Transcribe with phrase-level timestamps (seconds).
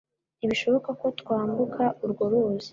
[0.37, 2.69] Ntibishoboka ko twambuka urwo ruzi.